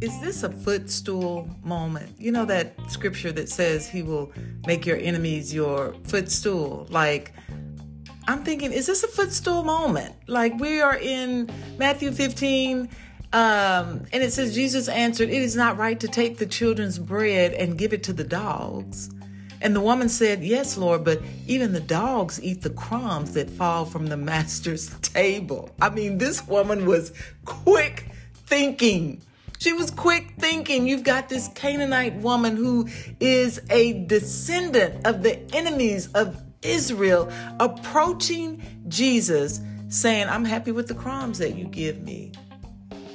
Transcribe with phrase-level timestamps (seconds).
[0.00, 2.18] Is this a footstool moment?
[2.18, 4.32] You know that scripture that says he will
[4.66, 6.88] make your enemies your footstool?
[6.90, 7.32] Like,
[8.26, 10.16] I'm thinking, is this a footstool moment?
[10.26, 11.48] Like, we are in
[11.78, 12.88] Matthew 15,
[13.32, 17.52] um, and it says, Jesus answered, It is not right to take the children's bread
[17.52, 19.10] and give it to the dogs.
[19.64, 23.86] And the woman said, Yes, Lord, but even the dogs eat the crumbs that fall
[23.86, 25.70] from the master's table.
[25.80, 27.12] I mean, this woman was
[27.46, 28.10] quick
[28.46, 29.22] thinking.
[29.58, 30.86] She was quick thinking.
[30.86, 32.88] You've got this Canaanite woman who
[33.18, 40.94] is a descendant of the enemies of Israel approaching Jesus, saying, I'm happy with the
[40.94, 42.32] crumbs that you give me.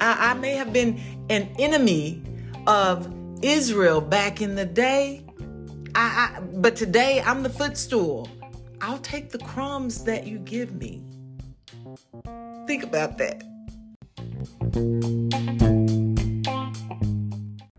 [0.00, 0.98] I, I may have been
[1.28, 2.22] an enemy
[2.66, 3.12] of
[3.42, 5.22] Israel back in the day,
[6.02, 8.26] I, I, but today I'm the footstool.
[8.80, 11.02] I'll take the crumbs that you give me.
[12.66, 13.42] Think about that.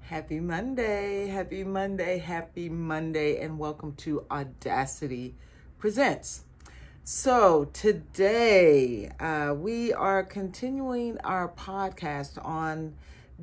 [0.03, 5.33] Happy Monday, happy Monday, happy Monday, and welcome to Audacity
[5.79, 6.43] Presents.
[7.03, 12.93] So, today uh, we are continuing our podcast on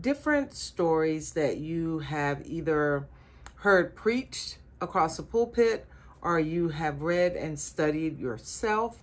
[0.00, 3.08] different stories that you have either
[3.56, 5.86] heard preached across the pulpit
[6.22, 9.02] or you have read and studied yourself.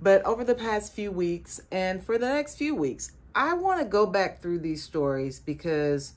[0.00, 3.86] But over the past few weeks and for the next few weeks, I want to
[3.86, 6.14] go back through these stories because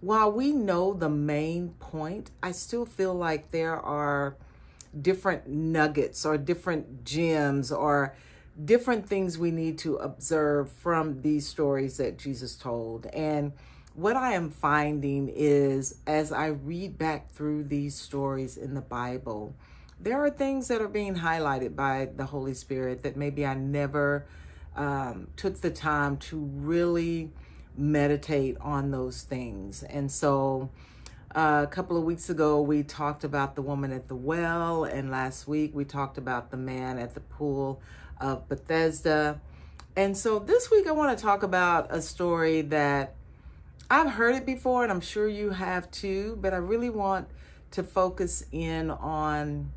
[0.00, 4.36] while we know the main point, I still feel like there are
[5.00, 8.16] different nuggets or different gems or
[8.62, 13.06] different things we need to observe from these stories that Jesus told.
[13.06, 13.52] And
[13.94, 19.54] what I am finding is as I read back through these stories in the Bible,
[19.98, 24.26] there are things that are being highlighted by the Holy Spirit that maybe I never
[24.76, 27.30] um, took the time to really
[27.76, 29.82] meditate on those things.
[29.82, 30.70] And so
[31.34, 35.10] uh, a couple of weeks ago, we talked about the woman at the well, and
[35.10, 37.82] last week we talked about the man at the pool
[38.20, 39.40] of Bethesda.
[39.96, 43.14] And so this week, I want to talk about a story that
[43.92, 47.26] I've heard it before, and I'm sure you have too, but I really want
[47.72, 49.72] to focus in on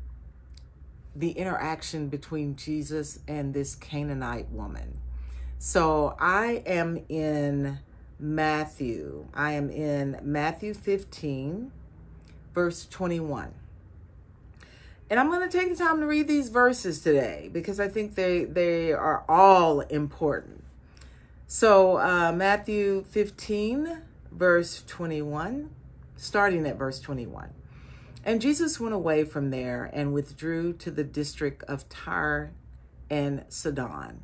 [1.16, 4.98] the interaction between Jesus and this Canaanite woman.
[5.58, 7.78] So I am in
[8.18, 9.26] Matthew.
[9.34, 11.72] I am in Matthew 15,
[12.52, 13.52] verse 21.
[15.10, 18.14] And I'm going to take the time to read these verses today because I think
[18.14, 20.63] they, they are all important.
[21.46, 24.00] So, uh, Matthew 15,
[24.32, 25.70] verse 21,
[26.16, 27.50] starting at verse 21.
[28.24, 32.52] And Jesus went away from there and withdrew to the district of Tyre
[33.10, 34.20] and Sidon.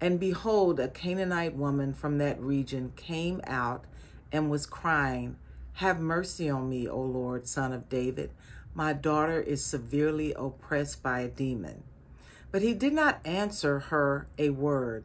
[0.00, 3.84] And behold, a Canaanite woman from that region came out
[4.32, 5.36] and was crying,
[5.74, 8.32] Have mercy on me, O Lord, son of David.
[8.74, 11.84] My daughter is severely oppressed by a demon.
[12.50, 15.04] But he did not answer her a word.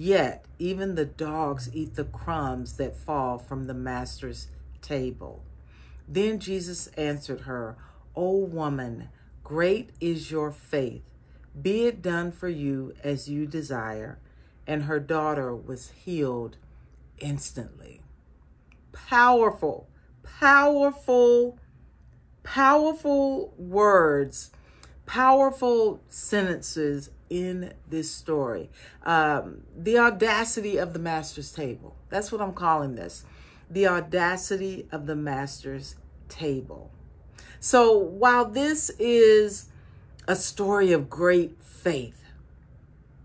[0.00, 4.46] Yet even the dogs eat the crumbs that fall from the master's
[4.80, 5.42] table.
[6.06, 7.76] Then Jesus answered her,
[8.14, 9.08] O woman,
[9.42, 11.02] great is your faith.
[11.60, 14.20] Be it done for you as you desire.
[14.68, 16.58] And her daughter was healed
[17.18, 18.00] instantly.
[18.92, 19.88] Powerful,
[20.22, 21.58] powerful,
[22.44, 24.52] powerful words,
[25.06, 28.70] powerful sentences in this story.
[29.04, 31.96] Um, the audacity of the master's table.
[32.08, 33.24] That's what I'm calling this.
[33.70, 35.96] The audacity of the master's
[36.28, 36.90] table.
[37.60, 39.66] So while this is
[40.26, 42.22] a story of great faith,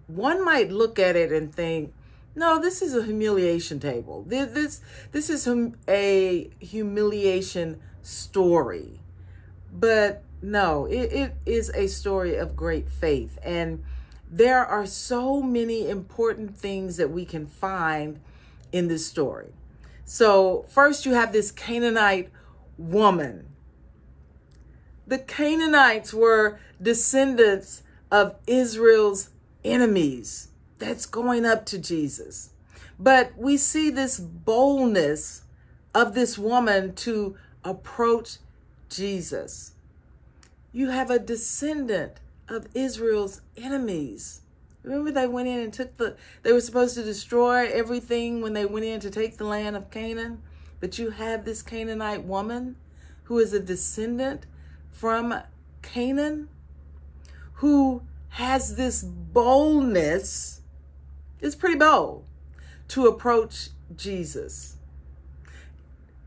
[0.08, 1.94] one might look at it and think,
[2.36, 4.24] no, this is a humiliation table.
[4.28, 4.82] This
[5.12, 5.48] this is
[5.88, 9.02] a humiliation story.
[9.72, 13.38] But no, it, it is a story of great faith.
[13.44, 13.84] And
[14.36, 18.20] there are so many important things that we can find
[18.72, 19.54] in this story.
[20.06, 22.32] So, first, you have this Canaanite
[22.76, 23.50] woman.
[25.06, 29.30] The Canaanites were descendants of Israel's
[29.64, 30.48] enemies
[30.80, 32.50] that's going up to Jesus.
[32.98, 35.44] But we see this boldness
[35.94, 38.38] of this woman to approach
[38.90, 39.74] Jesus.
[40.72, 42.14] You have a descendant
[42.54, 44.42] of Israel's enemies.
[44.84, 48.66] Remember, they went in and took the, they were supposed to destroy everything when they
[48.66, 50.42] went in to take the land of Canaan.
[50.80, 52.76] But you have this Canaanite woman
[53.24, 54.46] who is a descendant
[54.92, 55.34] from
[55.82, 56.50] Canaan
[57.56, 60.62] who has this boldness,
[61.40, 62.26] it's pretty bold,
[62.90, 64.76] to approach Jesus.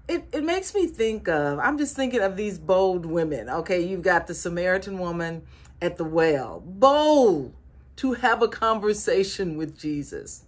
[0.08, 3.50] It, it makes me think of, I'm just thinking of these bold women.
[3.50, 5.42] Okay, you've got the Samaritan woman
[5.80, 7.52] at the well, bold
[7.96, 10.44] to have a conversation with Jesus.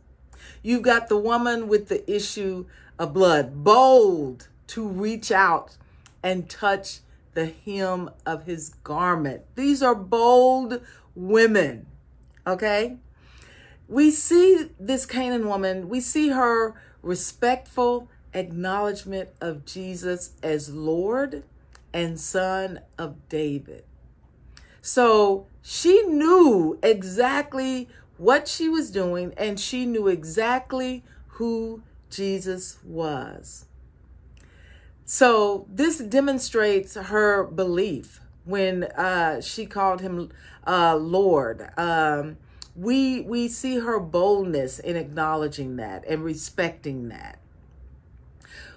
[0.62, 2.66] You've got the woman with the issue
[2.98, 5.76] of blood, bold to reach out
[6.22, 7.00] and touch
[7.34, 9.42] the hem of his garment.
[9.54, 10.80] These are bold
[11.14, 11.86] women,
[12.46, 12.96] okay?
[13.88, 21.44] We see this Canaan woman, we see her respectful acknowledgement of Jesus as Lord
[21.92, 23.84] and Son of David.
[24.88, 33.66] So she knew exactly what she was doing and she knew exactly who Jesus was.
[35.04, 40.30] So this demonstrates her belief when uh, she called him
[40.66, 41.68] uh, Lord.
[41.76, 42.38] Um,
[42.74, 47.38] we we see her boldness in acknowledging that and respecting that.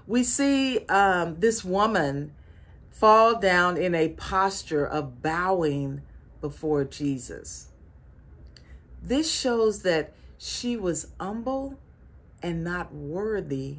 [0.06, 2.34] We see um, this woman
[2.92, 6.02] fall down in a posture of bowing
[6.40, 7.70] before Jesus.
[9.02, 11.80] This shows that she was humble
[12.44, 13.78] and not worthy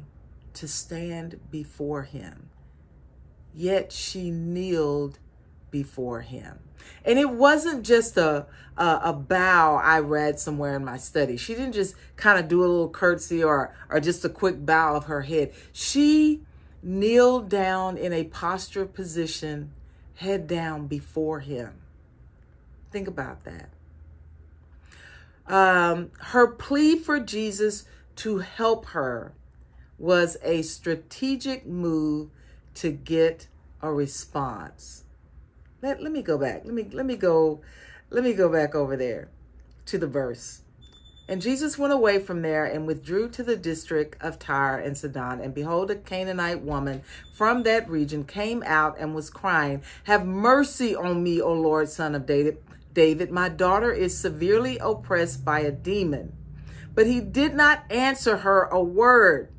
[0.53, 2.49] to stand before him.
[3.53, 5.19] Yet she kneeled
[5.71, 6.59] before him.
[7.05, 8.45] And it wasn't just a,
[8.77, 11.37] a, a bow I read somewhere in my study.
[11.37, 14.95] She didn't just kind of do a little curtsy or or just a quick bow
[14.95, 15.53] of her head.
[15.71, 16.41] She
[16.83, 19.71] kneeled down in a posture position,
[20.15, 21.73] head down before him.
[22.91, 23.69] Think about that.
[25.47, 27.85] Um, her plea for Jesus
[28.17, 29.33] to help her
[29.97, 32.29] was a strategic move
[32.75, 33.47] to get
[33.81, 35.03] a response.
[35.81, 36.61] Let, let me go back.
[36.65, 37.61] Let me let me go
[38.09, 39.29] let me go back over there
[39.87, 40.61] to the verse.
[41.27, 45.39] And Jesus went away from there and withdrew to the district of Tyre and Sidon.
[45.39, 47.01] And behold, a Canaanite woman
[47.33, 52.13] from that region came out and was crying, Have mercy on me, O Lord, son
[52.13, 52.57] of David.
[52.93, 56.33] David, my daughter is severely oppressed by a demon.
[56.93, 59.52] But he did not answer her a word.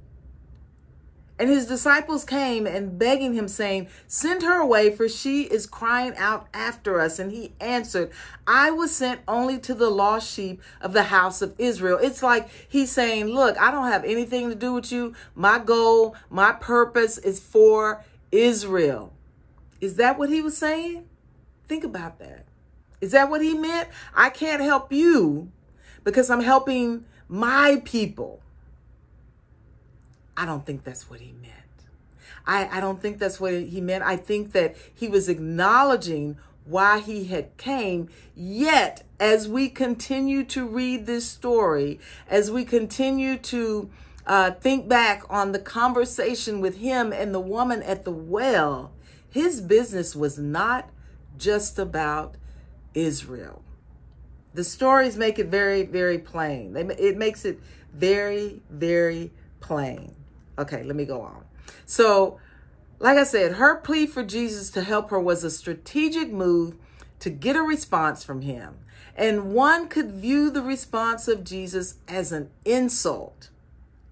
[1.37, 6.15] And his disciples came and begging him, saying, Send her away, for she is crying
[6.17, 7.19] out after us.
[7.19, 8.13] And he answered,
[8.47, 11.99] I was sent only to the lost sheep of the house of Israel.
[12.01, 15.15] It's like he's saying, Look, I don't have anything to do with you.
[15.35, 19.13] My goal, my purpose is for Israel.
[19.81, 21.09] Is that what he was saying?
[21.67, 22.47] Think about that.
[23.01, 23.89] Is that what he meant?
[24.15, 25.51] I can't help you
[26.05, 28.41] because I'm helping my people.
[30.37, 31.53] I don't think that's what he meant.
[32.47, 34.05] I, I don't think that's what he meant.
[34.05, 38.09] I think that he was acknowledging why he had came.
[38.35, 43.91] Yet, as we continue to read this story, as we continue to
[44.27, 48.93] uh, think back on the conversation with him and the woman at the well,
[49.31, 50.89] his business was not
[51.37, 52.37] just about
[52.95, 53.63] Israel.
[54.55, 56.77] The stories make it very, very plain.
[56.77, 57.61] It makes it
[57.93, 60.15] very, very plain.
[60.59, 61.45] Okay, let me go on.
[61.87, 62.39] So,
[62.99, 66.77] like I said, her plea for Jesus to help her was a strategic move
[67.21, 68.79] to get a response from him.
[69.17, 73.51] And one could view the response of Jesus as an insult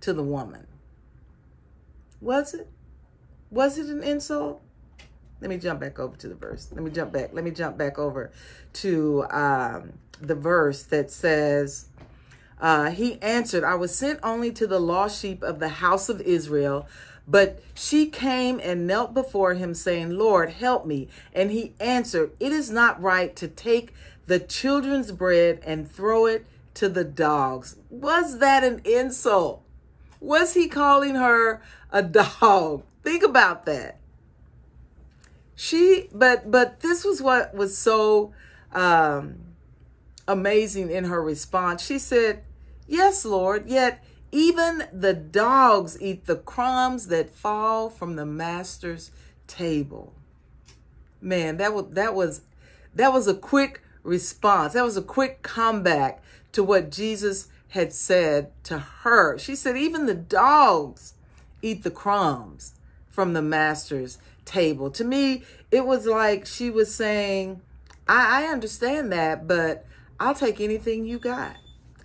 [0.00, 0.66] to the woman.
[2.20, 2.68] Was it?
[3.50, 4.62] Was it an insult?
[5.40, 6.68] Let me jump back over to the verse.
[6.72, 7.30] Let me jump back.
[7.32, 8.30] Let me jump back over
[8.74, 11.86] to um, the verse that says,
[12.62, 16.22] uh, He answered, I was sent only to the lost sheep of the house of
[16.22, 16.86] Israel.
[17.28, 21.08] But she came and knelt before him, saying, Lord, help me.
[21.34, 23.92] And he answered, It is not right to take
[24.26, 27.76] the children's bread and throw it to the dogs.
[27.90, 29.62] Was that an insult?
[30.20, 32.84] Was he calling her a dog?
[33.02, 33.98] Think about that
[35.54, 38.32] she but but this was what was so
[38.72, 39.38] um
[40.26, 42.42] amazing in her response she said
[42.92, 49.10] yes lord yet even the dogs eat the crumbs that fall from the master's
[49.46, 50.12] table
[51.20, 52.42] man that was that was
[52.94, 56.22] that was a quick response that was a quick comeback
[56.52, 59.38] to what jesus had said to her.
[59.38, 61.14] She said, even the dogs
[61.62, 62.74] eat the crumbs
[63.08, 64.90] from the master's table.
[64.90, 67.62] To me, it was like she was saying,
[68.06, 69.86] I, I understand that, but
[70.20, 71.56] I'll take anything you got.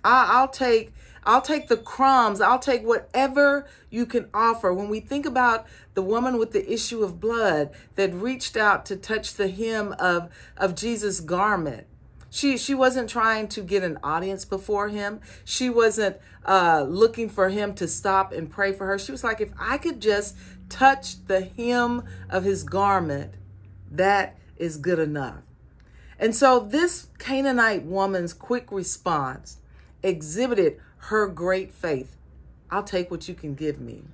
[0.04, 0.92] I, I'll take
[1.24, 2.40] I'll take the crumbs.
[2.40, 4.72] I'll take whatever you can offer.
[4.72, 8.96] When we think about the woman with the issue of blood that reached out to
[8.96, 11.86] touch the hem of, of Jesus' garment,
[12.30, 15.20] she she wasn't trying to get an audience before him.
[15.44, 18.98] She wasn't uh, looking for him to stop and pray for her.
[18.98, 20.36] She was like, if I could just
[20.68, 23.34] touch the hem of his garment,
[23.90, 25.42] that is good enough.
[26.18, 29.58] And so this Canaanite woman's quick response
[30.02, 32.16] exhibited her great faith.
[32.70, 34.04] I'll take what you can give me.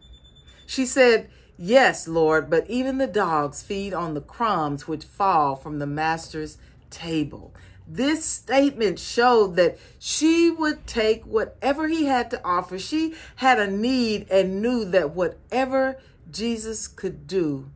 [0.67, 5.79] She said, Yes, Lord, but even the dogs feed on the crumbs which fall from
[5.79, 6.59] the master's
[6.91, 7.55] table.
[7.87, 12.79] This statement showed that she would take whatever he had to offer.
[12.79, 16.01] She had a need and knew that whatever
[16.31, 17.71] Jesus could do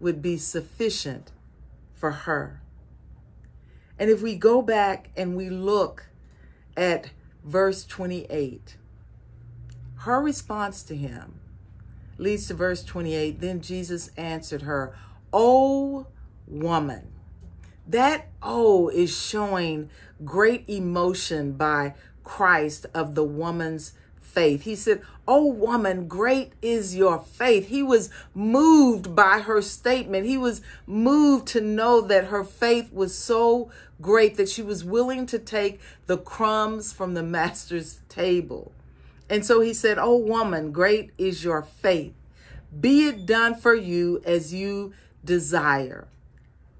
[0.00, 1.30] would be sufficient
[1.94, 2.60] for her.
[3.98, 6.08] And if we go back and we look
[6.76, 7.10] at
[7.44, 8.76] verse 28.
[9.98, 11.40] Her response to him
[12.18, 13.40] leads to verse 28.
[13.40, 14.96] Then Jesus answered her,
[15.32, 16.06] O
[16.46, 17.12] woman.
[17.86, 19.90] That O is showing
[20.24, 23.92] great emotion by Christ of the woman's
[24.24, 24.62] faith.
[24.62, 27.68] He said, Oh, woman, great is your faith.
[27.68, 30.26] He was moved by her statement.
[30.26, 33.70] He was moved to know that her faith was so
[34.02, 38.72] great that she was willing to take the crumbs from the master's table.
[39.30, 42.14] And so he said, Oh, woman, great is your faith.
[42.78, 44.92] Be it done for you as you
[45.24, 46.08] desire.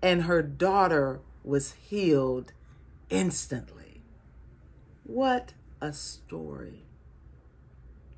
[0.02, 2.52] And her daughter was healed
[3.08, 4.02] instantly.
[5.04, 6.83] What a story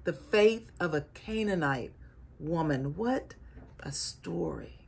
[0.06, 1.92] the faith of a Canaanite
[2.38, 2.96] woman.
[2.96, 3.34] What
[3.80, 4.86] a story.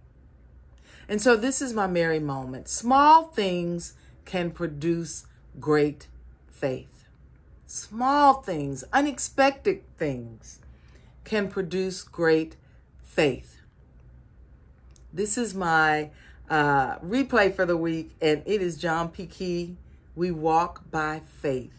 [1.09, 2.69] And so this is my Mary moment.
[2.69, 3.95] Small things
[4.25, 5.27] can produce
[5.59, 6.07] great
[6.49, 7.09] faith.
[7.67, 10.61] Small things, unexpected things
[11.25, 12.55] can produce great
[13.03, 13.61] faith.
[15.13, 16.11] This is my
[16.49, 19.27] uh, replay for the week, and it is John P.
[19.27, 19.77] Kee.
[20.15, 21.75] We walk by faith.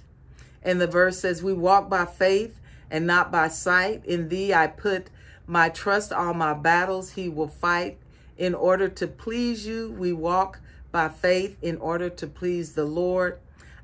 [0.62, 2.59] And the verse says, We walk by faith
[2.92, 4.06] and not by sight.
[4.06, 5.10] In thee I put
[5.48, 7.98] my trust, all my battles he will fight.
[8.38, 10.60] In order to please you, we walk
[10.92, 13.40] by faith in order to please the Lord.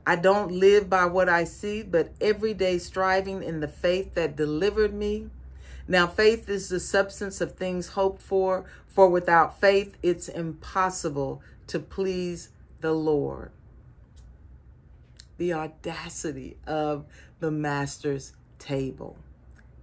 [0.07, 4.35] I don't live by what I see, but every day striving in the faith that
[4.35, 5.29] delivered me.
[5.88, 11.79] Now, faith is the substance of things hoped for, for without faith, it's impossible to
[11.79, 12.50] please
[12.81, 13.51] the Lord.
[15.38, 17.05] The audacity of
[17.39, 19.17] the Master's table.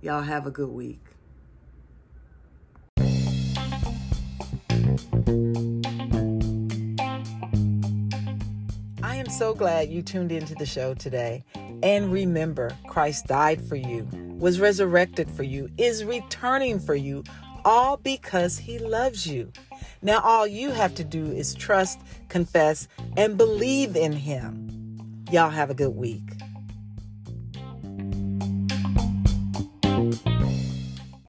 [0.01, 1.01] Y'all have a good week.
[9.03, 11.45] I am so glad you tuned into the show today.
[11.83, 17.25] And remember, Christ died for you, was resurrected for you, is returning for you,
[17.65, 19.53] all because he loves you.
[20.01, 25.25] Now, all you have to do is trust, confess, and believe in him.
[25.31, 26.42] Y'all have a good week.